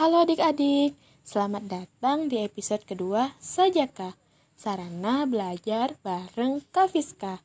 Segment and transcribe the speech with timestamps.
[0.00, 0.96] Halo adik-adik,
[1.28, 4.16] selamat datang di episode kedua Sajaka,
[4.56, 7.44] Sarana Belajar bareng Kafiska.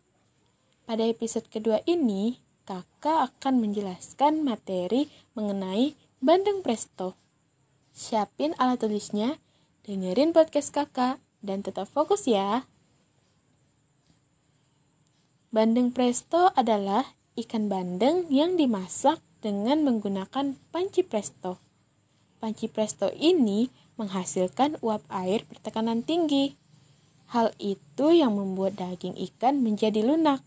[0.88, 7.20] Pada episode kedua ini, kakak akan menjelaskan materi mengenai Bandeng Presto.
[7.92, 9.36] Siapin alat tulisnya,
[9.84, 12.64] dengerin podcast kakak, dan tetap fokus ya.
[15.52, 17.04] Bandeng Presto adalah
[17.36, 21.65] ikan bandeng yang dimasak dengan menggunakan panci presto.
[22.40, 26.56] Panci presto ini menghasilkan uap air bertekanan tinggi.
[27.32, 30.44] Hal itu yang membuat daging ikan menjadi lunak.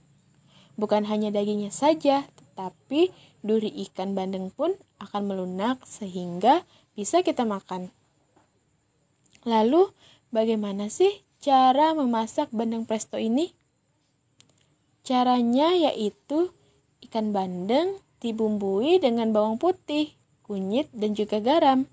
[0.79, 3.11] Bukan hanya dagingnya saja, tetapi
[3.43, 6.63] duri ikan bandeng pun akan melunak sehingga
[6.95, 7.91] bisa kita makan.
[9.47, 9.91] Lalu,
[10.35, 13.55] bagaimana sih cara memasak bandeng presto ini?
[15.07, 16.51] Caranya yaitu
[17.09, 20.18] ikan bandeng dibumbui dengan bawang putih,
[20.49, 21.85] kunyit, dan juga garam.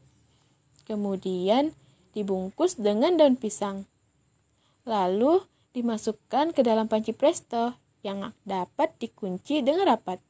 [0.88, 1.76] Kemudian
[2.16, 3.84] dibungkus dengan daun pisang.
[4.88, 5.44] Lalu
[5.76, 10.24] dimasukkan ke dalam panci presto yang dapat dikunci dengan rapat.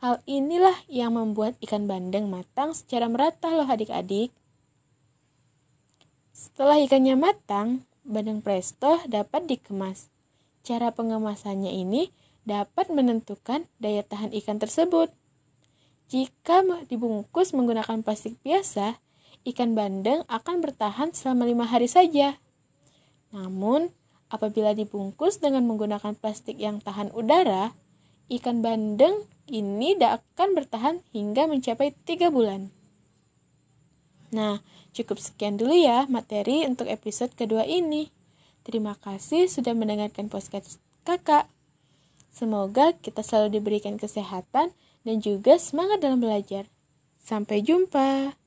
[0.00, 4.32] Hal inilah yang membuat ikan bandeng matang secara merata loh adik-adik.
[6.32, 10.08] Setelah ikannya matang, bandeng presto dapat dikemas.
[10.64, 12.08] Cara pengemasannya ini
[12.48, 15.12] dapat menentukan daya tahan ikan tersebut.
[16.10, 18.98] Jika dibungkus menggunakan plastik biasa,
[19.46, 22.34] ikan bandeng akan bertahan selama lima hari saja.
[23.30, 23.94] Namun,
[24.26, 27.78] apabila dibungkus dengan menggunakan plastik yang tahan udara,
[28.26, 32.74] ikan bandeng ini tidak akan bertahan hingga mencapai tiga bulan.
[34.34, 38.10] Nah, cukup sekian dulu ya materi untuk episode kedua ini.
[38.66, 41.46] Terima kasih sudah mendengarkan podcast kakak.
[42.30, 46.66] Semoga kita selalu diberikan kesehatan dan juga semangat dalam belajar.
[47.20, 48.39] Sampai jumpa.